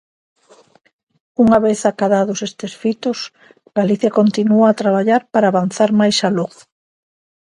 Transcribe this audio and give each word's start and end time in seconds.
Unha 1.43 1.59
vez 1.65 1.79
acadados 1.91 2.39
estes 2.49 2.73
fitos, 2.81 3.19
Galicia 3.77 4.11
continúa 4.19 4.67
a 4.69 4.77
traballar 4.81 5.21
para 5.33 5.47
avanzar 5.49 5.89
máis 5.99 6.17
aló. 6.27 6.47